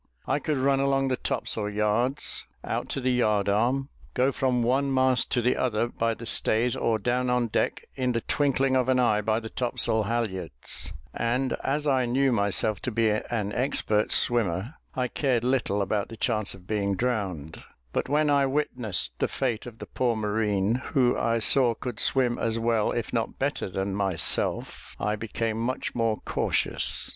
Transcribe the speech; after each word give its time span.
I 0.25 0.39
could 0.39 0.57
run 0.57 0.79
along 0.79 1.09
the 1.09 1.15
topsail 1.15 1.69
yards 1.69 2.43
out 2.63 2.89
to 2.89 2.99
the 2.99 3.11
yard 3.11 3.47
arm, 3.47 3.89
go 4.15 4.31
from 4.31 4.63
one 4.63 4.91
mast 4.91 5.29
to 5.33 5.43
the 5.43 5.55
other 5.55 5.89
by 5.89 6.15
the 6.15 6.25
stays, 6.25 6.75
or 6.75 6.97
down 6.97 7.29
on 7.29 7.49
deck 7.49 7.87
in 7.95 8.13
the 8.13 8.21
twinkling 8.21 8.75
of 8.75 8.89
an 8.89 8.99
eye 8.99 9.21
by 9.21 9.39
the 9.39 9.51
topsail 9.51 10.05
halyards; 10.05 10.91
and, 11.13 11.53
as 11.63 11.85
I 11.85 12.07
knew 12.07 12.31
myself 12.31 12.81
to 12.81 12.91
be 12.91 13.11
an 13.11 13.51
expert 13.53 14.11
swimmer, 14.11 14.73
I 14.95 15.07
cared 15.07 15.43
little 15.43 15.83
about 15.83 16.09
the 16.09 16.17
chance 16.17 16.55
of 16.55 16.65
being 16.65 16.95
drowned; 16.95 17.61
but 17.93 18.09
when 18.09 18.27
I 18.31 18.47
witnessed 18.47 19.19
the 19.19 19.27
fate 19.27 19.67
of 19.67 19.77
the 19.77 19.85
poor 19.85 20.15
marine, 20.15 20.81
who 20.93 21.15
I 21.15 21.37
saw 21.37 21.75
could 21.75 21.99
swim 21.99 22.39
as 22.39 22.57
well, 22.57 22.91
if 22.91 23.13
not 23.13 23.37
better 23.37 23.69
than 23.69 23.93
myself, 23.93 24.95
I 24.99 25.15
became 25.15 25.59
much 25.59 25.93
more 25.93 26.19
cautious. 26.21 27.07